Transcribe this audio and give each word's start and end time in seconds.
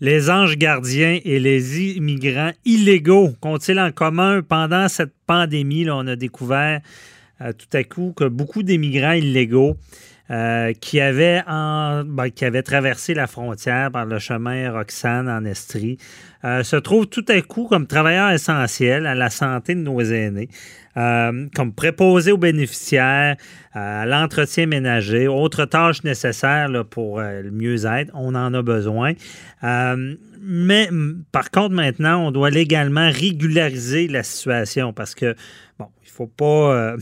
Les 0.00 0.28
anges 0.28 0.56
gardiens 0.56 1.20
et 1.24 1.38
les 1.38 1.96
immigrants 1.96 2.50
illégaux 2.64 3.30
qu'ont-ils 3.40 3.78
en 3.78 3.92
commun? 3.92 4.42
Pendant 4.42 4.88
cette 4.88 5.12
pandémie? 5.26 5.84
Là, 5.84 5.96
on 5.96 6.06
a 6.08 6.16
découvert 6.16 6.80
euh, 7.40 7.52
tout 7.52 7.76
à 7.76 7.84
coup 7.84 8.12
que 8.16 8.24
beaucoup 8.24 8.64
d'immigrants 8.64 9.12
illégaux 9.12 9.76
euh, 10.30 10.72
qui, 10.72 11.02
avaient 11.02 11.42
ben, 11.46 12.30
qui 12.34 12.46
avaient 12.46 12.62
traversé 12.62 13.12
la 13.12 13.26
frontière 13.26 13.90
par 13.90 14.06
le 14.06 14.18
chemin 14.18 14.72
Roxane 14.72 15.28
en 15.28 15.44
Estrie 15.44 15.98
euh, 16.46 16.62
se 16.62 16.76
trouvent 16.76 17.08
tout 17.08 17.26
à 17.28 17.38
coup 17.42 17.66
comme 17.68 17.86
travailleurs 17.86 18.30
essentiels 18.30 19.04
à 19.04 19.14
la 19.14 19.28
santé 19.28 19.74
de 19.74 19.80
nos 19.80 20.00
aînés. 20.00 20.48
Euh, 20.96 21.46
comme 21.54 21.74
préposé 21.74 22.32
aux 22.32 22.38
bénéficiaires, 22.38 23.36
à 23.74 24.06
l'entretien 24.06 24.64
ménager, 24.64 25.28
autres 25.28 25.66
tâches 25.66 26.04
nécessaires 26.04 26.70
pour 26.88 27.20
le 27.20 27.50
mieux-être. 27.50 28.10
On 28.14 28.34
en 28.34 28.54
a 28.54 28.62
besoin. 28.62 29.12
mais 30.40 30.88
par 31.32 31.50
contre, 31.50 31.74
maintenant, 31.74 32.26
on 32.26 32.30
doit 32.30 32.50
légalement 32.50 33.10
régulariser 33.10 34.08
la 34.08 34.22
situation 34.22 34.94
parce 34.94 35.14
que, 35.14 35.34
bon, 35.78 35.88
il 36.02 36.08
faut 36.08 36.28
pas 36.28 36.96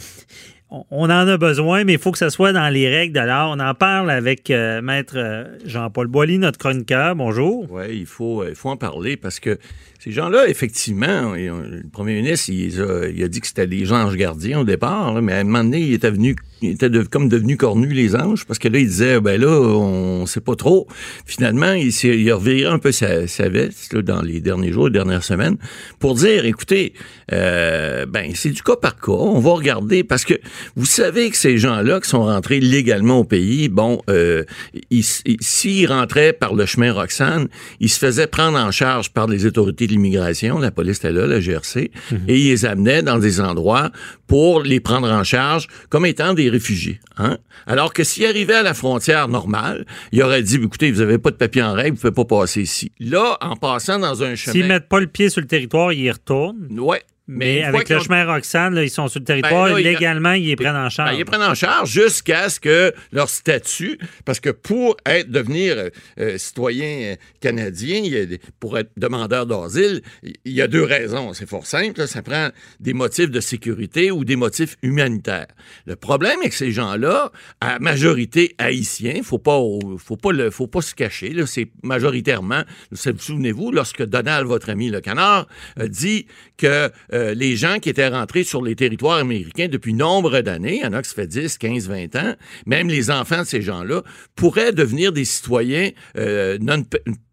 on 0.90 1.04
en 1.04 1.10
a 1.10 1.36
besoin, 1.36 1.84
mais 1.84 1.94
il 1.94 1.98
faut 1.98 2.12
que 2.12 2.18
ce 2.18 2.30
soit 2.30 2.52
dans 2.52 2.68
les 2.68 2.88
règles 2.88 3.14
de 3.14 3.20
l'art. 3.20 3.50
On 3.50 3.60
en 3.60 3.74
parle 3.74 4.10
avec 4.10 4.50
Maître 4.50 5.46
Jean-Paul 5.66 6.06
Boilly, 6.06 6.38
notre 6.38 6.58
chroniqueur. 6.58 7.14
Bonjour. 7.14 7.66
Oui, 7.70 7.84
il 7.90 8.06
faut, 8.06 8.46
il 8.46 8.54
faut 8.54 8.70
en 8.70 8.77
parler 8.77 9.16
parce 9.16 9.38
que 9.38 9.58
ces 10.02 10.10
gens-là, 10.10 10.48
effectivement, 10.48 11.34
le 11.34 11.82
premier 11.92 12.14
ministre, 12.14 12.50
il 12.50 13.22
a, 13.22 13.28
dit 13.28 13.40
que 13.40 13.46
c'était 13.46 13.66
des 13.66 13.92
anges 13.92 14.16
gardiens 14.16 14.60
au 14.60 14.64
départ, 14.64 15.20
mais 15.22 15.34
à 15.34 15.38
un 15.38 15.44
moment 15.44 15.62
donné, 15.62 15.80
il 15.80 15.92
était 15.92 16.10
venu, 16.10 16.34
il 16.62 16.70
était 16.70 16.90
comme 17.10 17.28
devenu 17.28 17.56
cornu, 17.56 17.88
les 17.88 18.14
anges, 18.14 18.44
parce 18.44 18.58
que 18.58 18.68
là, 18.68 18.78
il 18.78 18.86
disait, 18.86 19.20
ben 19.20 19.40
là, 19.40 19.48
on 19.48 20.26
sait 20.26 20.40
pas 20.40 20.56
trop. 20.56 20.86
Finalement, 21.26 21.72
il, 21.72 21.88
il 22.04 22.30
a 22.30 22.36
reviré 22.36 22.64
un 22.66 22.78
peu 22.78 22.92
sa, 22.92 23.26
veste 23.48 23.96
dans 23.96 24.22
les 24.22 24.40
derniers 24.40 24.72
jours, 24.72 24.86
les 24.86 24.92
dernières 24.92 25.24
semaines, 25.24 25.56
pour 25.98 26.14
dire, 26.14 26.44
écoutez, 26.44 26.94
euh, 27.32 28.06
ben 28.06 28.32
c'est 28.34 28.50
du 28.50 28.62
cas 28.62 28.77
par 28.77 28.96
cas, 28.96 29.12
on 29.12 29.41
va 29.41 29.52
regarder, 29.52 30.04
parce 30.04 30.24
que 30.24 30.34
vous 30.77 30.86
savez 30.86 31.30
que 31.30 31.36
ces 31.36 31.58
gens-là 31.58 32.00
qui 32.00 32.08
sont 32.08 32.24
rentrés 32.24 32.60
légalement 32.60 33.19
au 33.19 33.24
pays, 33.24 33.69
bon, 33.69 34.00
euh, 34.08 34.44
s'ils 35.41 35.86
rentraient 35.86 36.32
par 36.32 36.54
le 36.54 36.66
chemin 36.66 36.92
Roxane, 36.92 37.48
ils 37.80 37.88
se 37.88 37.98
faisaient 37.98 38.26
prendre 38.26 38.58
en 38.58 38.70
charge 38.70 39.10
par 39.10 39.26
les 39.26 39.47
autorités 39.47 39.86
l'immigration, 39.86 40.58
la 40.58 40.70
police 40.70 40.98
était 40.98 41.12
là, 41.12 41.26
la 41.26 41.41
GRC, 41.41 41.91
mhm. 42.10 42.19
et 42.28 42.38
ils 42.38 42.48
les 42.48 42.64
amenaient 42.64 43.02
dans 43.02 43.19
des 43.19 43.41
endroits 43.41 43.91
pour 44.26 44.62
les 44.62 44.80
prendre 44.80 45.10
en 45.10 45.24
charge 45.24 45.69
comme 45.88 46.06
étant 46.06 46.34
des 46.34 46.48
réfugiés. 46.53 47.00
Hein? 47.17 47.39
Alors 47.67 47.92
que 47.92 48.05
s'ils 48.05 48.27
arrivaient 48.27 48.55
à 48.55 48.62
la 48.62 48.75
frontière 48.75 49.28
normale, 49.28 49.86
il 50.12 50.22
aurait 50.22 50.42
dit, 50.42 50.56
écoutez, 50.56 50.92
vous 50.92 51.00
n'avez 51.00 51.19
pas 51.19 51.31
de 51.31 51.36
papier 51.36 51.62
en 51.62 51.72
règle, 51.72 51.97
vous 51.97 52.09
ne 52.09 52.12
pouvez 52.12 52.27
pas 52.27 52.41
passer 52.41 52.62
ici. 52.62 52.92
Là, 53.00 53.36
en 53.41 53.56
passant 53.56 53.98
dans 53.98 54.22
un 54.22 54.34
chemin... 54.34 54.53
S'ils 54.53 54.67
mettent 54.67 54.89
pas 54.89 55.00
le 55.00 55.06
pied 55.06 55.28
sur 55.31 55.41
le 55.41 55.47
territoire, 55.47 55.92
ils 55.92 56.03
y 56.03 56.11
retournent. 56.11 56.69
Ouais, 56.78 57.03
mais, 57.28 57.62
avec 57.62 57.89
le 57.89 58.01
chemin 58.01 58.25
Roxane, 58.25 58.77
ils 58.83 58.91
sont 58.91 59.06
sur 59.06 59.20
le 59.20 59.25
territoire. 59.25 59.69
Ben 59.69 59.77
légalement, 59.77 60.33
ils 60.33 60.47
les 60.47 60.56
prennent 60.56 60.75
en 60.75 60.91
charge. 60.91 61.11
Ben, 61.11 61.15
ils 61.15 61.19
les 61.19 61.25
prennent 61.25 61.42
en 61.42 61.55
charge 61.55 61.89
jusqu'à 61.89 62.48
ce 62.48 62.59
que 62.59 62.92
leur 63.12 63.28
statut, 63.28 63.98
parce 64.25 64.41
que 64.41 64.51
pour 64.51 64.97
être 65.06 65.31
devenir 65.31 65.77
euh, 65.77 65.91
euh, 66.19 66.39
citoyen 66.39 67.12
euh, 67.12 67.17
canadien, 67.41 68.03
pour 68.59 68.77
être 68.77 68.91
demandeur 68.97 69.47
d'asile, 69.47 70.03
il 70.23 70.53
y 70.53 70.61
a 70.61 70.67
deux 70.67 70.83
raisons. 70.83 71.33
C'est 71.33 71.48
fort 71.48 71.65
simple. 71.65 72.09
ça 72.09 72.23
prend 72.23 72.48
des 72.81 72.93
motifs 72.93 73.31
de 73.31 73.41
sécurité 73.41 74.11
ou 74.11 74.25
des 74.25 74.37
motifs 74.37 74.77
humanitaires. 74.83 75.47
Le 75.87 75.95
problème 75.95 76.41
avec 76.41 76.53
ces 76.53 76.73
gens-là, 76.73 77.31
à 77.61 77.78
majorité 77.78 78.56
haïtiens, 78.59 79.20
faut 79.23 79.39
pas, 79.39 79.61
faut 79.98 80.17
pas 80.17 80.33
le, 80.33 80.50
faut 80.50 80.67
pas 80.67 80.83
se 80.83 80.95
cacher. 80.95 81.34
C'est 81.47 81.70
majoritairement, 81.84 82.62
souvenez-vous, 82.93 83.70
lorsque 83.70 84.03
Donald, 84.03 84.47
votre 84.47 84.70
ami 84.70 84.91
le 84.91 85.00
canard, 85.00 85.47
dit 85.78 86.27
que 86.56 86.91
euh, 87.12 87.34
les 87.34 87.56
gens 87.56 87.78
qui 87.78 87.88
étaient 87.88 88.08
rentrés 88.08 88.44
sur 88.44 88.62
les 88.62 88.74
territoires 88.74 89.18
américains 89.18 89.68
depuis 89.68 89.94
nombre 89.94 90.41
d'années, 90.41 90.77
il 90.77 90.82
y 90.82 90.87
en 90.87 90.92
a 90.92 91.03
qui 91.03 91.10
se 91.10 91.14
fait 91.14 91.26
10, 91.26 91.59
15, 91.59 91.88
20 91.88 92.16
ans, 92.16 92.34
même 92.66 92.88
les 92.88 93.10
enfants 93.10 93.41
de 93.41 93.47
ces 93.47 93.62
gens-là, 93.62 94.03
pourraient 94.37 94.72
devenir 94.72 95.12
des 95.12 95.25
citoyens 95.25 95.91
euh, 96.16 96.59
non 96.60 96.82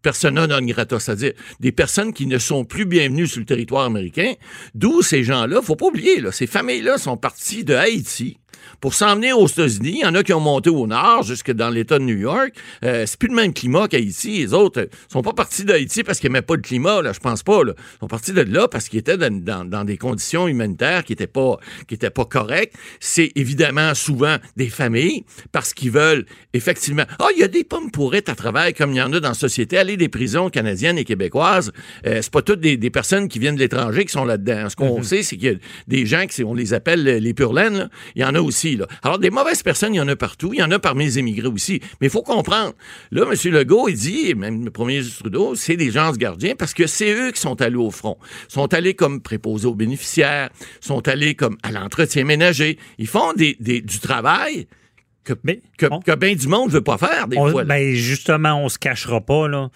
persona 0.02 0.46
non 0.46 0.60
grata, 0.62 0.98
c'est-à-dire 0.98 1.32
des 1.60 1.72
personnes 1.72 2.12
qui 2.12 2.26
ne 2.26 2.38
sont 2.38 2.64
plus 2.64 2.86
bienvenues 2.86 3.26
sur 3.26 3.40
le 3.40 3.46
territoire 3.46 3.84
américain, 3.84 4.32
d'où 4.74 5.02
ces 5.02 5.24
gens-là, 5.24 5.60
faut 5.62 5.76
pas 5.76 5.86
oublier, 5.86 6.20
là, 6.20 6.32
ces 6.32 6.46
familles-là 6.46 6.98
sont 6.98 7.16
parties 7.16 7.64
de 7.64 7.74
Haïti, 7.74 8.38
pour 8.80 8.94
s'en 8.94 9.16
venir 9.16 9.38
aux 9.38 9.46
États-Unis, 9.46 10.00
il 10.00 10.04
y 10.04 10.06
en 10.06 10.14
a 10.14 10.22
qui 10.22 10.32
ont 10.32 10.40
monté 10.40 10.70
au 10.70 10.86
nord, 10.86 11.22
jusque 11.22 11.52
dans 11.52 11.70
l'État 11.70 11.98
de 11.98 12.04
New 12.04 12.16
York. 12.16 12.54
Euh, 12.84 13.04
c'est 13.06 13.18
plus 13.18 13.28
le 13.28 13.34
même 13.34 13.52
climat 13.52 13.88
qu'Haïti. 13.88 14.38
Les 14.38 14.54
autres 14.54 14.88
sont 15.08 15.22
pas 15.22 15.32
partis 15.32 15.64
d'Haïti 15.64 16.02
parce 16.02 16.18
qu'ils 16.18 16.30
n'aimaient 16.30 16.42
pas 16.42 16.56
le 16.56 16.62
climat, 16.62 17.02
là, 17.02 17.12
je 17.12 17.20
pense 17.20 17.42
pas. 17.42 17.64
Là. 17.64 17.74
Ils 17.76 18.00
sont 18.00 18.06
partis 18.06 18.32
de 18.32 18.40
là 18.40 18.68
parce 18.68 18.88
qu'ils 18.88 19.00
étaient 19.00 19.16
dans, 19.16 19.84
des 19.84 19.96
conditions 19.96 20.48
humanitaires 20.48 21.04
qui 21.04 21.12
n'étaient 21.12 21.26
pas, 21.26 21.58
qui 21.88 21.94
étaient 21.94 22.10
pas 22.10 22.24
correctes. 22.24 22.74
C'est 23.00 23.32
évidemment 23.34 23.94
souvent 23.94 24.36
des 24.56 24.68
familles 24.68 25.24
parce 25.52 25.74
qu'ils 25.74 25.90
veulent 25.90 26.26
effectivement. 26.52 27.04
Ah, 27.18 27.28
il 27.34 27.40
y 27.40 27.44
a 27.44 27.48
des 27.48 27.64
pommes 27.64 27.90
pourrites 27.90 28.28
à 28.28 28.34
travail 28.34 28.74
comme 28.74 28.92
il 28.92 28.96
y 28.96 29.02
en 29.02 29.12
a 29.12 29.20
dans 29.20 29.28
la 29.28 29.34
société. 29.34 29.78
Aller 29.78 29.96
des 29.96 30.08
prisons 30.08 30.50
canadiennes 30.50 30.98
et 30.98 31.04
québécoises, 31.04 31.72
euh, 32.06 32.20
c'est 32.22 32.32
pas 32.32 32.42
toutes 32.42 32.60
des, 32.60 32.90
personnes 32.90 33.28
qui 33.28 33.38
viennent 33.38 33.54
de 33.54 33.60
l'étranger 33.60 34.04
qui 34.04 34.12
sont 34.12 34.24
là-dedans. 34.24 34.68
Ce 34.68 34.76
qu'on 34.76 35.00
mm-hmm. 35.00 35.04
sait, 35.04 35.22
c'est 35.22 35.36
qu'il 35.36 35.52
y 35.52 35.54
a 35.54 35.58
des 35.86 36.06
gens 36.06 36.26
qui, 36.26 36.42
on 36.42 36.54
les 36.54 36.74
appelle 36.74 37.04
les 37.04 37.34
purlaines. 37.34 37.88
Il 38.16 38.22
y 38.22 38.24
en 38.24 38.34
a 38.34 38.40
aussi 38.50 38.78
alors, 39.02 39.18
des 39.18 39.30
mauvaises 39.30 39.62
personnes, 39.62 39.94
il 39.94 39.98
y 39.98 40.00
en 40.00 40.08
a 40.08 40.16
partout. 40.16 40.52
Il 40.52 40.60
y 40.60 40.62
en 40.62 40.70
a 40.70 40.78
parmi 40.78 41.04
les 41.04 41.18
émigrés 41.18 41.48
aussi. 41.48 41.80
Mais 42.00 42.08
il 42.08 42.10
faut 42.10 42.22
comprendre. 42.22 42.74
Là, 43.10 43.24
M. 43.24 43.52
Legault, 43.52 43.88
il 43.88 43.96
dit, 43.96 44.34
même 44.34 44.64
le 44.64 44.70
premier 44.70 44.98
ministre 44.98 45.20
Trudeau, 45.20 45.54
c'est 45.54 45.76
des 45.76 45.90
gens 45.90 46.12
gardiens 46.12 46.54
parce 46.56 46.74
que 46.74 46.86
c'est 46.86 47.12
eux 47.12 47.30
qui 47.30 47.40
sont 47.40 47.60
allés 47.62 47.76
au 47.76 47.90
front. 47.90 48.18
Ils 48.48 48.52
sont 48.52 48.72
allés 48.74 48.94
comme 48.94 49.20
préposés 49.20 49.66
aux 49.66 49.74
bénéficiaires, 49.74 50.50
sont 50.80 51.06
allés 51.08 51.34
comme 51.34 51.56
à 51.62 51.72
l'entretien 51.72 52.24
ménager. 52.24 52.78
Ils 52.98 53.06
font 53.06 53.32
des, 53.34 53.54
du 53.54 54.00
travail 54.00 54.66
que, 55.24 55.34
que, 55.78 56.14
bien 56.16 56.34
du 56.34 56.48
monde 56.48 56.68
ne 56.68 56.74
veut 56.74 56.84
pas 56.84 56.98
faire, 56.98 57.28
des 57.28 57.36
fois. 57.36 57.64
Ben 57.64 57.94
justement, 57.94 58.62
on 58.64 58.68
se 58.68 58.78
cachera 58.78 59.20
pas, 59.20 59.48
là. 59.48 59.70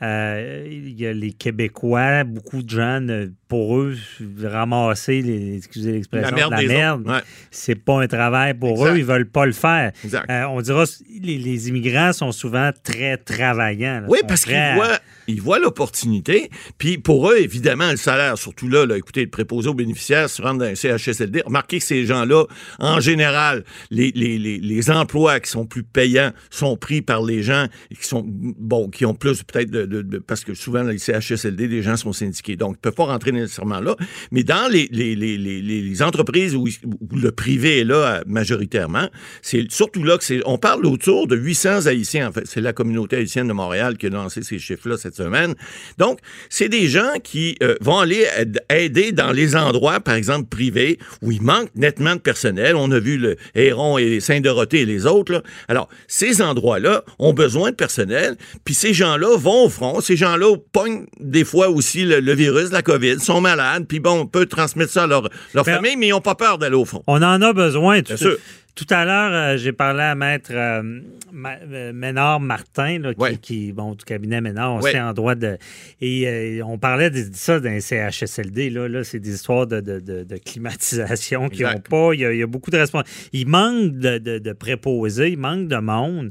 Euh, 0.00 0.64
il 0.70 0.98
y 0.98 1.06
a 1.06 1.12
les 1.12 1.32
Québécois, 1.32 2.22
beaucoup 2.22 2.62
de 2.62 2.70
gens, 2.70 3.00
pour 3.48 3.78
eux, 3.78 3.96
ramasser, 4.42 5.22
les, 5.22 5.56
excusez 5.56 5.92
l'expression, 5.92 6.28
la 6.28 6.36
merde, 6.36 6.52
la 6.52 6.62
merde 6.62 7.22
c'est 7.50 7.74
pas 7.74 8.02
un 8.02 8.06
travail 8.06 8.54
pour 8.54 8.86
eux, 8.86 8.98
ils 8.98 9.04
veulent 9.04 9.28
pas 9.28 9.46
le 9.46 9.52
faire. 9.52 9.92
Euh, 10.30 10.44
on 10.44 10.60
dira, 10.60 10.84
les, 11.22 11.38
les, 11.38 11.68
immigrants 11.68 12.12
sont 12.12 12.32
souvent 12.32 12.70
très 12.84 13.16
travaillants. 13.16 14.04
oui, 14.08 14.18
parce 14.26 14.44
qu'ils 14.44 14.74
voient 14.74 14.98
ils 15.28 15.42
voient 15.42 15.58
l'opportunité. 15.58 16.50
Puis 16.78 16.98
pour 16.98 17.30
eux, 17.30 17.36
évidemment, 17.38 17.90
le 17.90 17.96
salaire, 17.96 18.36
surtout 18.38 18.68
là, 18.68 18.86
là 18.86 18.96
écoutez, 18.96 19.22
le 19.24 19.30
préposé 19.30 19.68
aux 19.68 19.74
bénéficiaires 19.74 20.28
se 20.28 20.42
rendre 20.42 20.60
dans 20.60 20.64
un 20.64 20.74
CHSLD. 20.74 21.42
Remarquez 21.44 21.78
que 21.78 21.84
ces 21.84 22.06
gens-là, 22.06 22.46
en 22.78 22.98
général, 22.98 23.64
les, 23.90 24.10
les, 24.14 24.38
les, 24.38 24.58
les, 24.58 24.90
emplois 24.90 25.38
qui 25.38 25.50
sont 25.50 25.66
plus 25.66 25.82
payants 25.82 26.32
sont 26.50 26.76
pris 26.76 27.02
par 27.02 27.22
les 27.22 27.42
gens 27.42 27.66
qui 27.94 28.08
sont, 28.08 28.24
bon, 28.26 28.88
qui 28.88 29.04
ont 29.04 29.14
plus 29.14 29.42
peut-être 29.42 29.70
de, 29.70 30.18
parce 30.18 30.44
que 30.44 30.54
souvent, 30.54 30.82
les 30.82 30.98
CHSLD, 30.98 31.68
les 31.68 31.82
gens 31.82 31.96
sont 31.96 32.14
syndiqués. 32.14 32.56
Donc, 32.56 32.76
ils 32.78 32.80
peuvent 32.80 32.94
pas 32.94 33.04
rentrer 33.04 33.30
nécessairement 33.40 33.80
là. 33.80 33.96
Mais 34.30 34.44
dans 34.44 34.70
les, 34.70 34.88
les, 34.90 35.14
les, 35.14 36.02
entreprises 36.02 36.54
où, 36.54 36.68
le 37.14 37.30
privé 37.32 37.80
est 37.80 37.84
là 37.84 38.22
majoritairement, 38.26 39.08
c'est 39.42 39.70
surtout 39.70 40.04
là 40.04 40.18
que 40.18 40.24
c'est, 40.24 40.40
on 40.46 40.58
parle 40.58 40.86
autour 40.86 41.26
de 41.26 41.36
800 41.36 41.86
Haïtiens, 41.86 42.28
en 42.28 42.32
fait. 42.32 42.46
C'est 42.46 42.60
la 42.60 42.72
communauté 42.72 43.16
haïtienne 43.16 43.48
de 43.48 43.52
Montréal 43.52 43.96
qui 43.96 44.06
a 44.06 44.10
lancé 44.10 44.42
ces 44.42 44.58
chiffres-là 44.58 44.96
cette 44.96 45.16
semaine. 45.16 45.54
Donc, 45.98 46.20
c'est 46.48 46.68
des 46.68 46.86
gens 46.86 47.14
qui 47.22 47.56
euh, 47.62 47.74
vont 47.80 47.98
aller 47.98 48.24
aider 48.70 49.12
dans 49.12 49.32
les 49.32 49.56
endroits, 49.56 50.00
par 50.00 50.14
exemple, 50.14 50.48
privés, 50.48 50.98
où 51.22 51.32
il 51.32 51.42
manque 51.42 51.70
nettement 51.74 52.14
de 52.14 52.20
personnel. 52.20 52.76
On 52.76 52.90
a 52.90 52.98
vu 52.98 53.18
le 53.18 53.36
Héron 53.54 53.98
et 53.98 54.20
Saint-Dorothée 54.20 54.80
et 54.80 54.86
les 54.86 55.06
autres. 55.06 55.42
Alors, 55.68 55.88
ces 56.06 56.42
endroits-là 56.42 57.04
ont 57.18 57.32
besoin 57.32 57.70
de 57.70 57.76
personnel, 57.76 58.36
puis 58.64 58.74
ces 58.74 58.94
gens-là 58.94 59.36
vont 59.36 59.66
au 59.66 59.68
front. 59.68 60.00
Ces 60.00 60.16
gens-là 60.16 60.56
pognent 60.72 61.06
des 61.20 61.44
fois 61.44 61.68
aussi 61.68 62.04
le, 62.04 62.32
virus, 62.34 62.70
la 62.70 62.82
COVID, 62.82 63.18
sont 63.28 63.40
malades, 63.40 63.86
puis 63.86 64.00
bon, 64.00 64.20
on 64.20 64.26
peut 64.26 64.46
transmettre 64.46 64.92
ça 64.92 65.04
à 65.04 65.06
leur, 65.06 65.28
leur 65.54 65.64
famille, 65.64 65.96
mais 65.96 66.08
ils 66.08 66.10
n'ont 66.10 66.20
pas 66.20 66.34
peur 66.34 66.58
d'aller 66.58 66.76
au 66.76 66.84
front. 66.84 67.02
On 67.06 67.22
en 67.22 67.40
a 67.42 67.52
besoin, 67.52 68.02
tout, 68.02 68.14
Bien 68.14 68.36
tout 68.78 68.86
à 68.90 69.04
l'heure, 69.04 69.32
euh, 69.32 69.56
j'ai 69.56 69.72
parlé 69.72 70.02
à 70.02 70.14
Maître 70.14 70.52
euh, 70.52 71.00
euh, 71.34 71.92
Ménard 71.92 72.38
Martin, 72.38 73.12
qui, 73.42 73.72
bon, 73.72 73.94
du 73.94 74.04
cabinet 74.04 74.40
Ménard, 74.40 74.74
on 74.74 74.80
sait 74.80 75.00
en 75.00 75.12
droit 75.12 75.34
de. 75.34 75.58
Et 76.00 76.60
on 76.64 76.78
parlait 76.78 77.10
de, 77.10 77.24
ça 77.32 77.58
d'un 77.58 77.80
CHSLD. 77.80 78.70
Là, 78.70 78.86
là 78.88 79.02
c'est 79.02 79.18
des 79.18 79.34
histoires 79.34 79.66
de, 79.66 80.38
climatisation 80.46 81.48
qui 81.48 81.64
n'ont 81.64 81.80
pas. 81.80 82.14
Il 82.14 82.20
y, 82.20 82.42
a, 82.42 82.46
beaucoup 82.46 82.70
de 82.70 82.78
responsabilités. 82.78 83.28
Il 83.32 83.48
manque 83.48 83.94
de, 83.94 84.52
préposés, 84.52 85.30
il 85.30 85.38
manque 85.38 85.66
de 85.66 85.78
monde. 85.78 86.30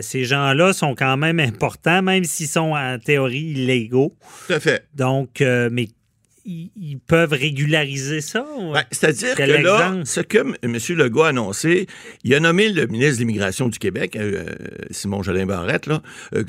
ces 0.00 0.24
gens-là 0.24 0.72
sont 0.72 0.94
quand 0.94 1.16
même 1.16 1.40
importants, 1.40 2.02
même 2.02 2.22
s'ils 2.22 2.46
sont 2.46 2.74
en 2.76 3.00
théorie 3.00 3.52
illégaux. 3.56 4.12
Tout 4.46 4.52
à 4.52 4.60
fait. 4.60 4.86
Donc, 4.94 5.40
mais 5.40 5.88
ils 6.46 6.98
peuvent 6.98 7.32
régulariser 7.32 8.20
ça? 8.20 8.44
Ben, 8.72 8.82
c'est-à-dire 8.90 9.34
que 9.34 9.42
là, 9.42 9.94
ce 10.04 10.20
que 10.20 10.38
M. 10.62 10.76
Legault 10.90 11.22
a 11.22 11.28
annoncé, 11.28 11.86
il 12.22 12.34
a 12.34 12.40
nommé 12.40 12.68
le 12.68 12.86
ministre 12.86 13.14
de 13.14 13.18
l'Immigration 13.20 13.68
du 13.68 13.78
Québec, 13.78 14.16
euh, 14.16 14.44
Simon 14.90 15.22
Jolin 15.22 15.46
Barrette, 15.46 15.86
là, 15.86 16.02
euh, 16.34 16.44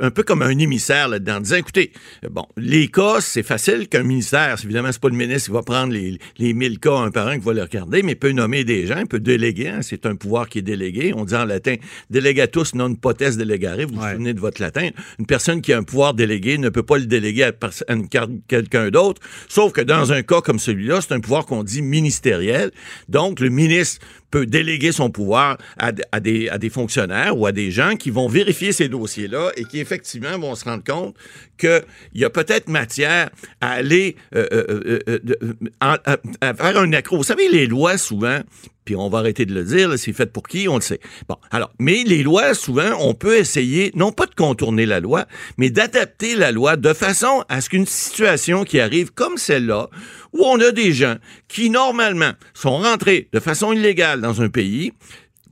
un, 0.00 0.10
peu 0.10 0.22
comme 0.22 0.42
un 0.42 0.56
émissaire 0.58 1.08
là-dedans, 1.08 1.36
en 1.36 1.40
disant, 1.40 1.56
écoutez, 1.56 1.92
bon, 2.30 2.46
les 2.56 2.88
cas, 2.88 3.20
c'est 3.20 3.42
facile 3.42 3.88
qu'un 3.88 4.04
ministère, 4.04 4.56
évidemment, 4.62 4.92
c'est 4.92 5.00
pas 5.00 5.08
le 5.08 5.16
ministre 5.16 5.46
qui 5.46 5.54
va 5.54 5.62
prendre 5.62 5.92
les, 5.92 6.18
les 6.38 6.54
1000 6.54 6.78
cas 6.78 6.96
un 6.96 7.10
par 7.10 7.26
un 7.26 7.38
qui 7.38 7.44
va 7.44 7.52
les 7.52 7.62
regarder, 7.62 8.02
mais 8.02 8.12
il 8.12 8.18
peut 8.18 8.32
nommer 8.32 8.64
des 8.64 8.86
gens, 8.86 9.00
il 9.00 9.06
peut 9.06 9.20
déléguer, 9.20 9.68
hein, 9.68 9.80
c'est 9.82 10.06
un 10.06 10.14
pouvoir 10.14 10.48
qui 10.48 10.58
est 10.58 10.62
délégué. 10.62 11.12
On 11.14 11.24
dit 11.24 11.34
en 11.34 11.44
latin, 11.44 11.74
delegatus 12.10 12.74
non 12.74 12.94
potest 12.94 13.38
delegare, 13.38 13.78
vous 13.88 13.94
vous 13.94 14.08
souvenez 14.08 14.34
de 14.34 14.40
votre 14.40 14.62
latin. 14.62 14.90
Une 15.18 15.26
personne 15.26 15.60
qui 15.60 15.72
a 15.72 15.78
un 15.78 15.82
pouvoir 15.82 16.14
délégué 16.14 16.58
ne 16.58 16.68
peut 16.68 16.82
pas 16.82 16.98
le 16.98 17.06
déléguer 17.06 17.44
à, 17.44 17.48
à 17.48 18.26
quelqu'un 18.48 18.90
d'autre 18.90 19.15
Sauf 19.48 19.72
que 19.72 19.80
dans 19.80 20.12
un 20.12 20.22
cas 20.22 20.40
comme 20.40 20.58
celui-là, 20.58 21.00
c'est 21.00 21.12
un 21.12 21.20
pouvoir 21.20 21.46
qu'on 21.46 21.62
dit 21.62 21.82
ministériel. 21.82 22.70
Donc, 23.08 23.40
le 23.40 23.48
ministre 23.48 24.04
peut 24.30 24.46
déléguer 24.46 24.92
son 24.92 25.10
pouvoir 25.10 25.56
à, 25.78 25.92
des, 26.20 26.48
à 26.48 26.58
fonctionnaires 26.70 27.38
ou 27.38 27.46
à 27.46 27.52
des 27.52 27.70
gens 27.70 27.96
qui 27.96 28.10
vont 28.10 28.28
vérifier 28.28 28.72
ces 28.72 28.88
dossiers-là 28.88 29.50
et 29.56 29.64
qui 29.64 29.78
effectivement 29.78 30.38
vont 30.38 30.54
se 30.54 30.64
rendre 30.64 30.84
compte 30.84 31.14
qu'il 31.58 31.84
y 32.14 32.24
a 32.24 32.30
peut-être 32.30 32.68
matière 32.68 33.30
à 33.60 33.70
aller 33.70 34.16
euh, 34.34 34.46
euh, 34.52 34.98
euh, 35.08 35.54
à, 35.80 36.54
faire 36.54 36.78
un 36.78 36.92
accro. 36.92 37.16
Vous 37.16 37.22
savez, 37.22 37.48
les 37.48 37.66
lois, 37.66 37.98
souvent, 37.98 38.40
puis 38.86 38.96
on 38.96 39.10
va 39.10 39.18
arrêter 39.18 39.44
de 39.44 39.52
le 39.52 39.64
dire, 39.64 39.98
c'est 39.98 40.14
fait 40.14 40.32
pour 40.32 40.44
qui, 40.44 40.68
on 40.68 40.76
le 40.76 40.80
sait. 40.80 41.00
Bon, 41.28 41.36
alors, 41.50 41.72
mais 41.78 42.04
les 42.06 42.22
lois, 42.22 42.54
souvent, 42.54 42.92
on 43.00 43.12
peut 43.12 43.36
essayer, 43.36 43.90
non 43.94 44.12
pas 44.12 44.26
de 44.26 44.34
contourner 44.34 44.86
la 44.86 45.00
loi, 45.00 45.26
mais 45.58 45.68
d'adapter 45.68 46.36
la 46.36 46.52
loi 46.52 46.76
de 46.76 46.92
façon 46.94 47.44
à 47.48 47.60
ce 47.60 47.68
qu'une 47.68 47.84
situation 47.84 48.64
qui 48.64 48.80
arrive 48.80 49.12
comme 49.12 49.36
celle-là, 49.36 49.90
où 50.32 50.44
on 50.44 50.60
a 50.60 50.70
des 50.70 50.92
gens 50.92 51.16
qui, 51.48 51.68
normalement, 51.68 52.32
sont 52.54 52.78
rentrés 52.78 53.28
de 53.32 53.40
façon 53.40 53.72
illégale 53.72 54.20
dans 54.20 54.40
un 54.40 54.48
pays, 54.48 54.92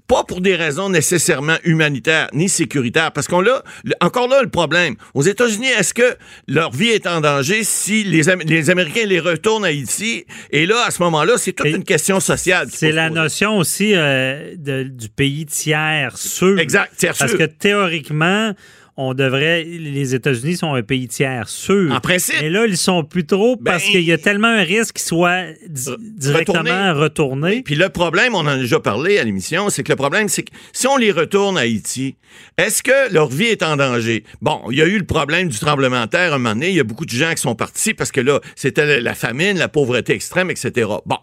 pas 0.06 0.24
pour 0.24 0.40
des 0.40 0.54
raisons 0.54 0.88
nécessairement 0.88 1.56
humanitaires 1.64 2.28
ni 2.32 2.48
sécuritaires, 2.48 3.12
parce 3.12 3.26
qu'on 3.26 3.44
a 3.46 3.62
encore 4.00 4.28
là 4.28 4.42
le 4.42 4.48
problème. 4.48 4.96
Aux 5.14 5.22
États-Unis, 5.22 5.68
est-ce 5.68 5.94
que 5.94 6.16
leur 6.46 6.70
vie 6.72 6.88
est 6.88 7.06
en 7.06 7.20
danger 7.20 7.64
si 7.64 8.04
les, 8.04 8.22
les 8.44 8.70
Américains 8.70 9.06
les 9.06 9.20
retournent 9.20 9.64
à 9.64 9.68
Haïti? 9.68 10.26
Et 10.50 10.66
là, 10.66 10.84
à 10.86 10.90
ce 10.90 11.02
moment-là, 11.04 11.34
c'est 11.38 11.52
toute 11.52 11.66
une 11.66 11.84
question 11.84 12.20
sociale. 12.20 12.68
C'est 12.70 12.92
la 12.92 13.10
notion 13.10 13.56
aussi 13.56 13.92
euh, 13.94 14.54
du 14.56 15.08
pays 15.08 15.46
tiers 15.46 16.16
sûr. 16.16 16.58
Exact, 16.58 16.92
tiers 16.96 17.16
sûr. 17.16 17.26
Parce 17.26 17.38
que 17.38 17.44
théoriquement, 17.44 18.52
on 18.96 19.14
devrait. 19.14 19.64
Les 19.64 20.14
États-Unis 20.14 20.56
sont 20.56 20.74
un 20.74 20.82
pays 20.82 21.08
tiers 21.08 21.48
sûr. 21.48 21.92
En 21.92 22.00
principe. 22.00 22.36
Mais 22.40 22.50
là, 22.50 22.66
ils 22.66 22.76
sont 22.76 23.04
plus 23.04 23.26
trop 23.26 23.56
ben, 23.56 23.72
parce 23.72 23.84
qu'il 23.84 24.02
y 24.02 24.12
a 24.12 24.18
tellement 24.18 24.48
un 24.48 24.62
risque 24.62 24.96
qu'ils 24.96 25.06
soient 25.06 25.44
directement 25.68 26.94
retournés. 26.94 27.62
Puis 27.62 27.74
le 27.74 27.88
problème, 27.88 28.34
on 28.34 28.40
en 28.40 28.46
a 28.46 28.56
déjà 28.56 28.80
parlé 28.80 29.18
à 29.18 29.24
l'émission, 29.24 29.68
c'est 29.68 29.82
que 29.82 29.92
le 29.92 29.96
problème, 29.96 30.28
c'est 30.28 30.42
que 30.42 30.52
si 30.72 30.86
on 30.86 30.96
les 30.96 31.12
retourne 31.12 31.58
à 31.58 31.62
Haïti, 31.62 32.16
est-ce 32.56 32.82
que 32.82 33.12
leur 33.12 33.28
vie 33.28 33.46
est 33.46 33.62
en 33.62 33.76
danger? 33.76 34.24
Bon, 34.40 34.62
il 34.70 34.78
y 34.78 34.82
a 34.82 34.86
eu 34.86 34.98
le 34.98 35.04
problème 35.04 35.48
du 35.48 35.58
tremblement 35.58 36.04
de 36.04 36.10
terre 36.10 36.34
un 36.34 36.38
moment 36.38 36.54
donné. 36.54 36.70
Il 36.70 36.76
y 36.76 36.80
a 36.80 36.84
beaucoup 36.84 37.04
de 37.04 37.10
gens 37.10 37.30
qui 37.30 37.40
sont 37.40 37.54
partis 37.54 37.94
parce 37.94 38.12
que 38.12 38.20
là, 38.20 38.40
c'était 38.54 39.00
la 39.00 39.14
famine, 39.14 39.58
la 39.58 39.68
pauvreté 39.68 40.12
extrême, 40.12 40.50
etc. 40.50 40.88
Bon, 41.06 41.18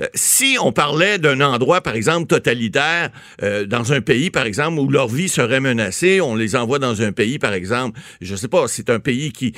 euh, 0.00 0.06
si 0.14 0.56
on 0.60 0.72
parlait 0.72 1.18
d'un 1.18 1.40
endroit, 1.40 1.80
par 1.80 1.94
exemple, 1.94 2.26
totalitaire, 2.26 3.10
euh, 3.42 3.64
dans 3.66 3.92
un 3.92 4.00
pays, 4.00 4.30
par 4.30 4.46
exemple, 4.46 4.78
où 4.78 4.90
leur 4.90 5.08
vie 5.08 5.28
serait 5.28 5.60
menacée, 5.60 6.20
on 6.20 6.34
les 6.34 6.56
envoie 6.56 6.78
dans 6.78 7.02
un 7.02 7.12
pays, 7.14 7.38
par 7.38 7.52
exemple, 7.52 8.00
je 8.20 8.36
sais 8.36 8.48
pas, 8.48 8.68
c'est 8.68 8.90
un 8.90 9.00
pays 9.00 9.32
qui, 9.32 9.54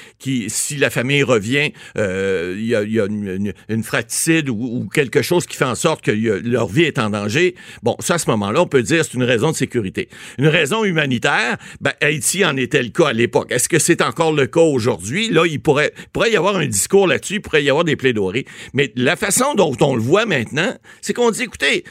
si 0.49 0.77
la 0.77 0.91
famille 0.91 1.23
revient, 1.23 1.73
euh, 1.99 2.55
il 2.57 2.67
y 2.67 2.75
a, 2.75 2.83
y 2.83 3.01
a 3.01 3.07
une, 3.07 3.53
une, 3.69 3.83
fratricide 3.83 4.49
ou, 4.49 4.89
quelque 4.93 5.23
chose 5.23 5.47
qui 5.47 5.57
fait 5.57 5.65
en 5.65 5.75
sorte 5.75 6.03
que 6.03 6.11
leur 6.11 6.69
vie 6.69 6.83
est 6.83 6.99
en 6.99 7.11
danger. 7.11 7.55
Bon, 7.83 7.97
ça, 8.01 8.15
à 8.15 8.19
ce 8.19 8.31
moment-là, 8.31 8.63
on 8.63 8.67
peut 8.67 8.83
dire 8.83 9.05
c'est 9.05 9.15
une 9.15 9.25
raison 9.25 9.51
de 9.51 9.57
sécurité. 9.57 10.09
Une 10.39 10.49
raison 10.49 10.85
humanitaire, 10.85 11.57
ben, 11.81 11.93
Haïti 12.01 12.45
en 12.45 12.57
était 12.57 12.83
le 12.83 12.91
cas 12.91 13.09
à 13.09 13.13
l'époque. 13.13 13.51
Est-ce 13.51 13.69
que 13.69 13.79
c'est 13.79 14.03
encore 14.03 14.33
le 14.33 14.47
cas 14.47 14.61
aujourd'hui? 14.61 15.31
Là, 15.31 15.47
il 15.47 15.61
pourrait, 15.61 15.93
pourrait 16.13 16.33
y 16.33 16.37
avoir 16.37 16.57
un 16.57 16.67
discours 16.67 17.07
là-dessus, 17.07 17.35
il 17.35 17.41
pourrait 17.41 17.65
y 17.65 17.71
avoir 17.71 17.85
des 17.85 17.97
plaidoiries. 17.97 18.45
Mais 18.73 18.93
la 18.97 19.17
façon 19.17 19.55
dont 19.55 19.77
on 19.81 19.95
le 19.95 20.03
voit 20.03 20.27
maintenant, 20.27 20.75
c'est 21.01 21.13
qu'on 21.13 21.31
dit, 21.31 21.43
écoutez, 21.43 21.85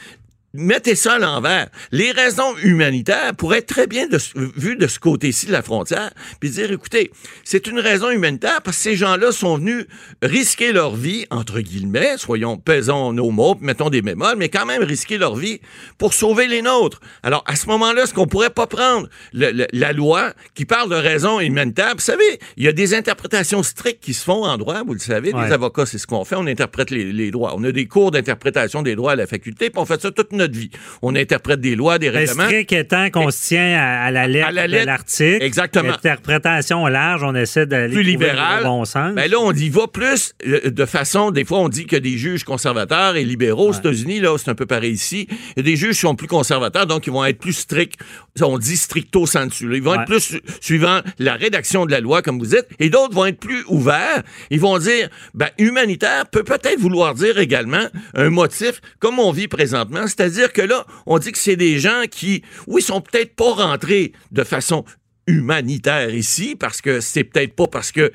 mettez 0.56 0.94
ça 0.94 1.14
à 1.14 1.18
l'envers. 1.18 1.68
Les 1.92 2.12
raisons 2.12 2.56
humanitaires 2.62 3.34
pourraient 3.36 3.58
être 3.58 3.66
très 3.66 3.86
bien 3.86 4.06
de, 4.06 4.18
vues 4.56 4.76
de 4.76 4.86
ce 4.86 4.98
côté-ci 4.98 5.46
de 5.46 5.52
la 5.52 5.62
frontière, 5.62 6.10
puis 6.40 6.50
dire, 6.50 6.70
écoutez, 6.70 7.10
c'est 7.44 7.66
une 7.66 7.78
raison 7.78 8.10
humanitaire 8.10 8.62
parce 8.62 8.76
que 8.76 8.82
ces 8.82 8.96
gens-là 8.96 9.32
sont 9.32 9.58
venus 9.58 9.86
risquer 10.22 10.72
leur 10.72 10.94
vie, 10.94 11.26
entre 11.30 11.60
guillemets, 11.60 12.16
soyons, 12.16 12.56
pesons 12.56 13.12
nos 13.12 13.30
mots, 13.30 13.56
mettons 13.60 13.90
des 13.90 14.02
mémoires, 14.02 14.36
mais 14.36 14.48
quand 14.48 14.66
même 14.66 14.82
risquer 14.82 15.18
leur 15.18 15.36
vie 15.36 15.60
pour 15.98 16.14
sauver 16.14 16.46
les 16.46 16.62
nôtres. 16.62 17.00
Alors, 17.22 17.44
à 17.46 17.56
ce 17.56 17.66
moment-là, 17.66 18.04
est-ce 18.04 18.14
qu'on 18.14 18.26
pourrait 18.26 18.50
pas 18.50 18.66
prendre 18.66 19.08
la 19.32 19.92
loi 19.92 20.32
qui 20.54 20.64
parle 20.64 20.90
de 20.90 20.96
raison 20.96 21.40
humanitaire? 21.40 21.92
Vous 21.94 22.00
savez, 22.00 22.38
il 22.56 22.64
y 22.64 22.68
a 22.68 22.72
des 22.72 22.94
interprétations 22.94 23.62
strictes 23.62 24.02
qui 24.02 24.14
se 24.14 24.24
font 24.24 24.44
en 24.44 24.56
droit, 24.56 24.82
vous 24.84 24.94
le 24.94 24.98
savez, 24.98 25.32
les 25.32 25.52
avocats, 25.52 25.86
c'est 25.86 25.98
ce 25.98 26.06
qu'on 26.06 26.24
fait, 26.24 26.36
on 26.36 26.46
interprète 26.46 26.90
les, 26.90 27.12
les, 27.12 27.30
droits. 27.30 27.54
On 27.56 27.64
a 27.64 27.72
des 27.72 27.86
cours 27.86 28.10
d'interprétation 28.10 28.82
des 28.82 28.96
droits 28.96 29.12
à 29.12 29.16
la 29.16 29.26
faculté, 29.26 29.70
puis 29.70 29.80
on 29.80 29.86
fait 29.86 30.00
ça 30.00 30.10
toute 30.10 30.32
notre 30.32 30.45
vie. 30.54 30.70
On 31.02 31.14
interprète 31.16 31.60
des 31.60 31.74
lois, 31.74 31.98
des 31.98 32.10
ben, 32.10 32.18
règlements. 32.18 32.44
Strict 32.44 32.72
étant 32.72 33.10
qu'on 33.10 33.30
se 33.30 33.48
tient 33.48 33.78
à, 33.78 34.10
la 34.10 34.28
lettre, 34.28 34.52
de 34.52 34.84
l'article. 34.84 35.42
Exactement. 35.42 35.92
Interprétation 35.92 36.86
large, 36.86 37.22
on 37.22 37.34
essaie 37.34 37.66
d'aller 37.66 37.94
plus 37.94 38.02
libéral. 38.02 38.64
Bon 38.64 38.84
sens. 38.84 39.14
Ben 39.14 39.30
là, 39.30 39.38
on 39.40 39.52
y 39.52 39.68
va 39.68 39.86
plus 39.86 40.34
euh, 40.46 40.70
de 40.70 40.84
façon. 40.84 41.30
Des 41.30 41.44
fois, 41.44 41.58
on 41.60 41.68
dit 41.68 41.86
que 41.86 41.96
des 41.96 42.16
juges 42.18 42.44
conservateurs 42.44 43.16
et 43.16 43.24
libéraux 43.24 43.70
aux 43.70 43.72
États-Unis, 43.72 44.20
là, 44.20 44.36
c'est 44.38 44.50
un 44.50 44.54
peu 44.54 44.66
pareil 44.66 44.92
ici. 44.92 45.26
Il 45.30 45.58
y 45.58 45.60
a 45.60 45.62
des 45.62 45.76
juges 45.76 45.94
qui 45.94 46.00
sont 46.00 46.14
plus 46.14 46.28
conservateurs, 46.28 46.86
donc 46.86 47.06
ils 47.06 47.12
vont 47.12 47.24
être 47.24 47.38
plus 47.38 47.52
stricts. 47.54 47.98
On 48.40 48.58
dit 48.58 48.76
stricto 48.76 49.26
sensu. 49.26 49.74
Ils 49.74 49.82
vont 49.82 49.94
être 49.94 50.06
plus 50.06 50.36
suivant 50.60 51.00
la 51.18 51.34
rédaction 51.34 51.86
de 51.86 51.90
la 51.90 52.00
loi, 52.00 52.22
comme 52.22 52.38
vous 52.38 52.46
dites, 52.46 52.66
et 52.78 52.90
d'autres 52.90 53.14
vont 53.14 53.26
être 53.26 53.40
plus 53.40 53.64
ouverts. 53.68 54.22
Ils 54.50 54.60
vont 54.60 54.78
dire, 54.78 55.08
ben, 55.34 55.48
humanitaire 55.58 56.26
peut 56.30 56.44
peut-être 56.44 56.78
vouloir 56.78 57.14
dire 57.14 57.38
également 57.38 57.86
un 58.14 58.30
motif, 58.30 58.80
comme 58.98 59.18
on 59.18 59.32
vit 59.32 59.48
présentement, 59.48 60.02
c'est-à-dire 60.02 60.35
dire 60.36 60.52
que 60.52 60.62
là, 60.62 60.86
on 61.06 61.18
dit 61.18 61.32
que 61.32 61.38
c'est 61.38 61.56
des 61.56 61.78
gens 61.78 62.04
qui, 62.10 62.42
oui, 62.66 62.82
sont 62.82 63.00
peut-être 63.00 63.34
pas 63.34 63.52
rentrés 63.52 64.12
de 64.32 64.44
façon 64.44 64.84
humanitaire 65.26 66.14
ici, 66.14 66.54
parce 66.58 66.80
que 66.80 67.00
c'est 67.00 67.24
peut-être 67.24 67.54
pas 67.54 67.66
parce 67.66 67.90
qu'ils 67.90 68.10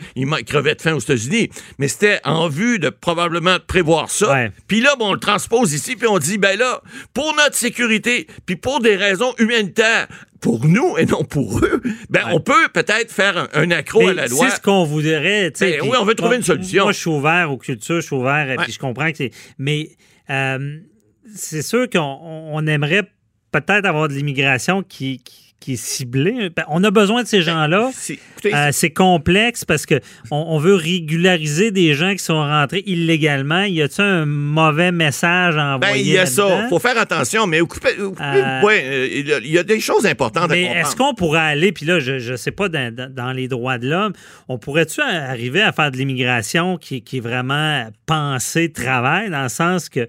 crevaient 0.45 0.75
de 0.75 0.81
faim 0.81 0.93
aux 0.93 0.99
États-Unis, 0.99 1.49
mais 1.77 1.87
c'était 1.87 2.21
en 2.23 2.47
vue 2.47 2.79
de 2.79 2.89
probablement 2.89 3.57
prévoir 3.65 4.09
ça. 4.09 4.47
Puis 4.67 4.79
là, 4.79 4.95
bon, 4.97 5.09
on 5.09 5.13
le 5.13 5.19
transpose 5.19 5.73
ici, 5.73 5.95
puis 5.95 6.07
on 6.07 6.19
dit, 6.19 6.37
ben 6.37 6.57
là, 6.57 6.81
pour 7.13 7.35
notre 7.35 7.55
sécurité, 7.55 8.27
puis 8.45 8.55
pour 8.55 8.79
des 8.79 8.95
raisons 8.95 9.33
humanitaires, 9.39 10.07
pour 10.39 10.65
nous 10.65 10.97
et 10.97 11.05
non 11.05 11.23
pour 11.23 11.59
eux, 11.59 11.81
ben 12.09 12.23
on 12.31 12.39
peut 12.39 12.69
peut-être 12.73 13.11
faire 13.11 13.49
un, 13.53 13.71
accro 13.71 14.07
à 14.07 14.13
la 14.13 14.27
loi. 14.27 14.49
C'est 14.49 14.55
ce 14.55 14.61
qu'on 14.61 14.85
voudrait. 14.85 15.51
Ben, 15.59 15.81
oui, 15.83 15.97
on 15.99 16.05
veut 16.05 16.15
trouver 16.15 16.37
une 16.37 16.43
solution. 16.43 16.85
Moi, 16.85 16.93
je 16.93 16.99
suis 16.99 17.09
ouvert 17.09 17.51
aux 17.51 17.57
cultures, 17.57 18.01
je 18.01 18.07
suis 18.07 18.15
ouvert, 18.15 18.49
et 18.49 18.55
puis 18.55 18.71
je 18.71 18.79
comprends 18.79 19.11
que 19.11 19.17
c'est... 19.17 19.31
Mais... 19.59 19.89
Euh, 20.29 20.79
c'est 21.35 21.61
sûr 21.61 21.89
qu'on 21.89 22.67
aimerait 22.67 23.09
peut-être 23.51 23.85
avoir 23.85 24.07
de 24.07 24.13
l'immigration 24.13 24.83
qui, 24.83 25.19
qui 25.19 25.50
est 25.69 25.75
ciblé. 25.75 26.49
Ben, 26.55 26.63
on 26.67 26.83
a 26.83 26.91
besoin 26.91 27.23
de 27.23 27.27
ces 27.27 27.39
ben, 27.39 27.43
gens-là. 27.43 27.91
Euh, 28.45 28.69
c'est 28.71 28.89
complexe 28.89 29.65
parce 29.65 29.85
que 29.85 29.99
on, 30.31 30.57
veut 30.57 30.75
régulariser 30.75 31.71
des 31.71 31.93
gens 31.93 32.11
qui 32.13 32.23
sont 32.23 32.41
rentrés 32.41 32.83
illégalement. 32.85 33.63
Y 33.63 33.81
a-t-il 33.83 34.03
un 34.03 34.25
mauvais 34.25 34.91
message 34.91 35.55
à 35.57 35.75
envoyer? 35.75 35.93
Ben, 35.93 35.99
il 35.99 36.07
y 36.07 36.17
a 36.17 36.25
ça. 36.25 36.67
faut 36.69 36.79
faire 36.79 36.97
attention, 36.97 37.47
mais 37.47 37.61
occupez, 37.61 37.89
euh, 37.99 38.11
euh, 38.19 39.07
il 39.43 39.51
y 39.51 39.57
a 39.57 39.63
des 39.63 39.79
choses 39.79 40.05
importantes 40.05 40.49
mais 40.49 40.67
à. 40.67 40.81
Est-ce 40.81 40.95
qu'on 40.95 41.13
pourrait 41.13 41.39
aller, 41.39 41.71
puis 41.71 41.85
là, 41.85 41.99
je 41.99 42.31
ne 42.31 42.37
sais 42.37 42.51
pas, 42.51 42.67
dans, 42.69 43.31
les 43.31 43.47
droits 43.47 43.77
de 43.77 43.87
l'homme, 43.87 44.13
on 44.47 44.57
pourrait-tu 44.57 45.01
arriver 45.01 45.61
à 45.61 45.71
faire 45.71 45.91
de 45.91 45.97
l'immigration 45.97 46.77
qui, 46.77 47.01
qui, 47.01 47.17
est 47.17 47.21
vraiment 47.21 47.87
pensée 48.05 48.71
travail, 48.71 49.29
dans 49.29 49.43
le 49.43 49.49
sens 49.49 49.89
que 49.89 50.07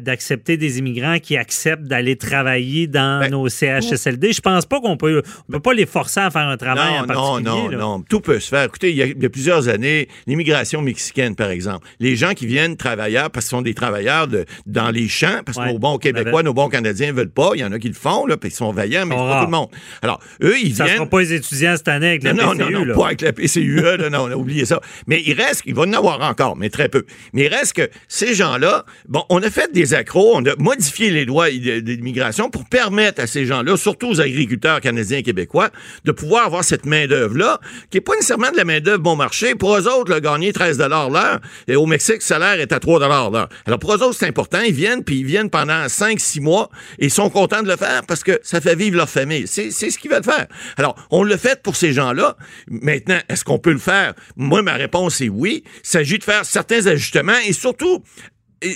d'accepter 0.00 0.56
des 0.56 0.78
immigrants 0.78 1.18
qui 1.18 1.36
acceptent 1.36 1.84
d'aller 1.84 2.16
travailler 2.16 2.86
dans 2.86 3.28
nos 3.30 3.48
CHSLD? 3.48 4.32
Je 4.32 4.40
pense 4.40 4.66
pas 4.66 4.75
qu'on 4.80 4.96
peut, 4.96 5.22
peut 5.50 5.60
pas 5.60 5.74
les 5.74 5.86
forcer 5.86 6.20
à 6.20 6.30
faire 6.30 6.48
un 6.48 6.56
travail 6.56 6.94
non, 6.94 7.02
en 7.02 7.06
particulier. 7.06 7.50
Non, 7.50 7.70
non, 7.70 7.98
non. 7.98 8.04
Tout 8.08 8.20
peut 8.20 8.40
se 8.40 8.48
faire. 8.48 8.64
Écoutez, 8.64 8.90
il 8.90 8.96
y 8.96 9.26
a, 9.26 9.28
plusieurs 9.30 9.68
années, 9.68 10.08
l'immigration 10.26 10.82
mexicaine, 10.82 11.34
par 11.34 11.50
exemple. 11.50 11.86
Les 12.00 12.16
gens 12.16 12.32
qui 12.34 12.46
viennent 12.46 12.76
travailleurs, 12.76 13.30
parce 13.30 13.46
qu'ils 13.46 13.56
sont 13.56 13.62
des 13.62 13.74
travailleurs 13.74 14.28
de, 14.28 14.44
dans 14.66 14.90
les 14.90 15.08
champs, 15.08 15.40
parce 15.44 15.58
que 15.58 15.72
nos 15.72 15.78
bons 15.78 15.98
Québécois, 15.98 16.42
nos 16.42 16.54
bons 16.54 16.68
Canadiens 16.68 17.12
veulent 17.12 17.30
pas. 17.30 17.50
Il 17.54 17.60
y 17.60 17.64
en 17.64 17.72
a 17.72 17.78
qui 17.78 17.88
le 17.88 17.94
font, 17.94 18.26
là, 18.26 18.36
puis 18.36 18.50
ils 18.50 18.54
sont 18.54 18.72
vaillants, 18.72 19.06
mais 19.06 19.16
c'est 19.16 19.22
pas 19.22 19.40
tout 19.40 19.46
le 19.46 19.56
monde. 19.56 19.68
Alors, 20.02 20.20
eux, 20.42 20.54
ils 20.62 20.74
ça 20.74 20.84
viennent... 20.84 20.96
Ça 20.96 21.02
sera 21.02 21.10
pas 21.10 21.20
les 21.20 21.32
étudiants 21.34 21.76
cette 21.76 21.88
année 21.88 22.08
avec 22.08 22.22
la 22.22 22.32
non, 22.32 22.52
PCU, 22.52 22.72
Non, 22.72 22.84
non, 22.84 22.94
pas 22.94 23.06
avec 23.06 23.20
la 23.20 23.32
PCU, 23.32 23.82
non, 24.10 24.24
on 24.24 24.30
a 24.30 24.36
oublié 24.36 24.64
ça. 24.64 24.80
Mais 25.06 25.22
il 25.24 25.34
reste, 25.34 25.62
il 25.66 25.74
va 25.74 25.82
en 25.82 25.92
avoir 25.92 26.20
encore, 26.22 26.56
mais 26.56 26.70
très 26.70 26.88
peu. 26.88 27.04
Mais 27.32 27.44
il 27.44 27.54
reste 27.54 27.74
que 27.74 27.90
ces 28.08 28.34
gens-là, 28.34 28.84
bon, 29.08 29.24
on 29.28 29.42
a 29.42 29.50
fait 29.50 29.72
des 29.72 29.94
accros, 29.94 30.32
on 30.34 30.44
a 30.46 30.54
modifié 30.58 31.10
les 31.10 31.24
lois 31.24 31.50
d'immigration 31.50 32.50
pour 32.50 32.64
permettre 32.64 33.20
à 33.20 33.26
ces 33.26 33.46
gens-là, 33.46 33.76
surtout 33.76 34.08
aux 34.08 34.20
agriculteurs, 34.20 34.65
canadiens 34.80 35.18
et 35.18 35.22
québécois, 35.22 35.70
de 36.04 36.12
pouvoir 36.12 36.46
avoir 36.46 36.64
cette 36.64 36.86
main-d'œuvre-là, 36.86 37.60
qui 37.90 37.96
n'est 37.96 38.02
pas 38.02 38.14
nécessairement 38.14 38.50
de 38.50 38.56
la 38.56 38.64
main-d'œuvre 38.64 39.02
bon 39.02 39.16
marché. 39.16 39.54
Pour 39.54 39.76
eux 39.76 39.88
autres, 39.88 40.12
le 40.12 40.20
gagner 40.20 40.52
13 40.52 40.78
l'heure, 40.78 41.40
et 41.68 41.76
au 41.76 41.86
Mexique, 41.86 42.16
le 42.16 42.20
salaire 42.20 42.60
est 42.60 42.72
à 42.72 42.80
3 42.80 43.00
l'heure. 43.00 43.48
Alors 43.66 43.78
pour 43.78 43.94
eux 43.94 44.02
autres, 44.02 44.16
c'est 44.18 44.26
important. 44.26 44.60
Ils 44.60 44.74
viennent, 44.74 45.04
puis 45.04 45.20
ils 45.20 45.26
viennent 45.26 45.50
pendant 45.50 45.86
5-6 45.86 46.40
mois, 46.40 46.70
et 46.98 47.06
ils 47.06 47.10
sont 47.10 47.30
contents 47.30 47.62
de 47.62 47.68
le 47.68 47.76
faire 47.76 48.02
parce 48.06 48.22
que 48.22 48.38
ça 48.42 48.60
fait 48.60 48.74
vivre 48.74 48.96
leur 48.96 49.08
famille. 49.08 49.46
C'est 49.46 49.70
ce 49.70 49.98
qu'ils 49.98 50.10
veulent 50.10 50.24
faire. 50.24 50.46
Alors, 50.76 50.96
on 51.10 51.22
le 51.22 51.36
fait 51.36 51.62
pour 51.62 51.76
ces 51.76 51.92
gens-là. 51.92 52.36
Maintenant, 52.68 53.18
est-ce 53.28 53.44
qu'on 53.44 53.58
peut 53.58 53.72
le 53.72 53.78
faire? 53.78 54.14
Moi, 54.36 54.62
ma 54.62 54.74
réponse 54.74 55.20
est 55.20 55.28
oui. 55.28 55.64
Il 55.66 55.88
s'agit 55.88 56.18
de 56.18 56.24
faire 56.24 56.44
certains 56.44 56.86
ajustements 56.86 57.38
et 57.46 57.52
surtout 57.52 58.02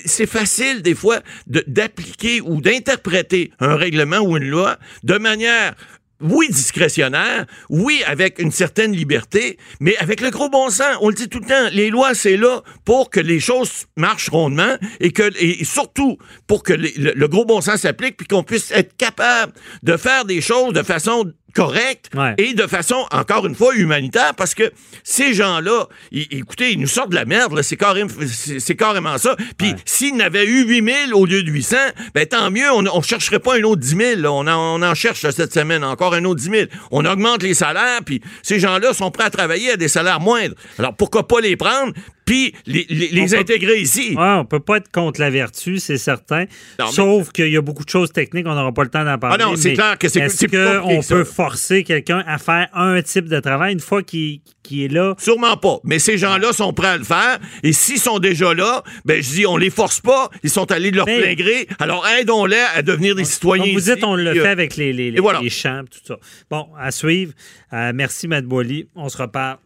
c'est 0.05 0.27
facile 0.27 0.83
des 0.83 0.95
fois 0.95 1.21
d'appliquer 1.47 2.41
ou 2.41 2.61
d'interpréter 2.61 3.53
un 3.61 3.77
règlement 3.77 4.19
ou 4.19 4.37
une 4.37 4.49
loi 4.49 4.79
de 5.05 5.19
manière 5.19 5.75
oui, 6.21 6.49
discrétionnaire, 6.51 7.47
oui, 7.69 8.03
avec 8.07 8.39
une 8.39 8.51
certaine 8.51 8.93
liberté, 8.93 9.59
mais 9.81 9.97
avec 9.97 10.21
le 10.21 10.31
gros 10.31 10.51
bon 10.51 10.69
sens. 10.69 10.97
On 11.01 11.09
le 11.09 11.15
dit 11.15 11.29
tout 11.29 11.41
le 11.41 11.47
temps, 11.47 11.69
les 11.73 11.91
lois, 11.91 12.15
c'est 12.15 12.37
là 12.37 12.61
pour 12.85 13.11
que 13.11 13.21
les 13.21 13.41
choses 13.41 13.87
marchent 13.97 14.29
rondement 14.29 14.77
et 15.01 15.65
surtout 15.65 16.19
pour 16.47 16.63
que 16.63 16.75
le, 16.75 17.27
gros 17.27 17.45
bon 17.45 17.61
sens 17.61 17.81
s'applique 17.81 18.17
puis 18.19 18.27
qu'on 18.27 18.43
puisse 18.43 18.71
être 18.73 18.97
capable 18.97 19.53
de 19.83 19.97
faire 19.97 20.25
des 20.25 20.41
choses 20.41 20.75
de 20.75 20.83
façon 20.83 21.33
correct 21.54 22.11
et 22.38 22.54
de 22.54 22.66
façon, 22.66 23.07
encore 23.11 23.47
une 23.47 23.54
fois, 23.54 23.75
humanitaire, 23.75 24.35
parce 24.37 24.54
que 24.54 24.73
ces 25.04 25.35
gens-là, 25.35 25.87
écoutez, 26.12 26.73
ils 26.73 26.80
nous 26.80 26.87
sortent 26.87 27.11
de 27.11 27.14
la 27.14 27.25
merde, 27.25 27.61
c'est 27.62 27.76
carrément, 27.76 28.11
c'est 28.26 28.76
carrément 28.76 29.19
ça. 29.19 29.37
Puis 29.59 29.75
s'ils 29.85 30.16
n'avaient 30.16 30.47
eu 30.47 30.64
8 30.66 31.09
000 31.09 31.21
au 31.21 31.26
lieu 31.26 31.42
de 31.42 31.50
800, 31.50 31.76
ben 32.14 32.26
tant 32.26 32.50
mieux, 32.50 32.71
on 32.71 32.83
ne 32.83 33.02
chercherait 33.02 33.38
pas 33.38 33.57
un 33.57 33.62
autre 33.62 33.80
10 33.80 33.97
000. 34.16 34.21
On, 34.25 34.47
en, 34.47 34.80
on 34.80 34.83
en 34.83 34.95
cherche 34.95 35.28
cette 35.30 35.52
semaine 35.52 35.85
encore 35.85 36.14
un 36.14 36.25
autre 36.25 36.40
10 36.40 36.50
000. 36.50 36.62
On 36.90 37.04
augmente 37.04 37.42
les 37.42 37.54
salaires, 37.54 38.00
puis 38.04 38.21
ces 38.42 38.59
gens-là 38.61 38.92
sont 38.92 39.11
prêts 39.11 39.25
à 39.25 39.30
travailler 39.30 39.73
à 39.73 39.76
des 39.76 39.88
salaires 39.88 40.21
moindres. 40.21 40.54
Alors 40.78 40.95
pourquoi 40.95 41.26
pas 41.26 41.40
les 41.40 41.57
prendre, 41.57 41.92
puis 42.31 42.55
les, 42.65 43.35
intégrer 43.35 43.81
ici. 43.81 44.15
Ouais, 44.17 44.37
on 44.39 44.45
peut 44.45 44.61
pas 44.61 44.77
être 44.77 44.91
contre 44.93 45.21
la 45.21 45.31
vertu, 45.31 45.79
c'est 45.79 45.99
certain. 45.99 46.45
Sauf 46.93 47.33
qu'il 47.33 47.49
y 47.49 47.57
a 47.57 47.61
beaucoup 47.61 47.85
de 47.85 47.91
choses 47.91 48.13
techniques, 48.13 48.47
on 48.47 48.55
n'aura 48.55 48.73
pas 48.73 48.85
le 48.85 48.89
temps 48.89 49.05
d'en 49.05 49.19
parler. 49.19 49.39
Ah 49.41 49.47
non, 49.47 49.57
c'est 49.57 49.73
clair 49.73 49.99
que 49.99 50.09
c'est 50.09 50.21
Est-ce 50.21 50.47
qu'on 50.47 51.03
peut 51.03 51.25
forcer 51.25 51.83
quelqu'un 51.83 52.23
à 52.29 52.39
faire 52.39 52.69
un 52.73 53.03
type 53.03 53.27
de 53.29 53.41
travail 53.41 53.73
une 53.73 53.81
fois 53.81 54.05
qu'il 54.05 54.41
est 54.71 54.93
là? 54.93 55.17
Sûrement 55.19 55.57
pas. 55.57 55.79
Mais 55.83 55.99
ces 55.99 56.19
gens-là 56.19 56.53
sont 56.53 56.73
prêts 56.73 56.89
à 56.89 56.99
le 56.99 57.05
faire. 57.05 57.41
Et 57.65 57.73
s'ils 57.73 57.99
sont 57.99 58.21
déjà 58.21 58.55
là, 58.55 58.85
ben 59.05 59.21
je 59.21 59.29
dis, 59.29 59.47
on 59.47 59.57
les 59.57 59.71
force 59.71 60.01
pas. 60.01 60.31
Ils 60.45 60.51
sont 60.51 60.71
allés 60.71 60.93
de 60.93 60.97
leur 60.97 61.07
plein 61.07 61.35
gré. 61.35 61.67
Alors 61.81 62.07
aidons-les 62.07 62.65
à 62.77 62.83
devenir 62.83 63.17
des 63.17 63.25
citoyens. 63.25 63.73
vous 63.73 63.81
dites, 63.81 64.05
on 64.05 64.15
le 64.15 64.35
fait 64.35 64.47
avec 64.47 64.77
les, 64.77 64.93
les, 64.93 65.11
les, 65.11 65.51
champs, 65.51 65.83
tout 65.91 66.01
ça. 66.07 66.17
Bon, 66.49 66.69
à 66.79 66.93
suivre. 66.93 67.33
Euh, 67.73 67.91
merci, 67.93 68.29
Matt 68.29 68.45
Boily. 68.45 68.87
On 68.95 69.09
se 69.09 69.19
reparle. 69.19 69.59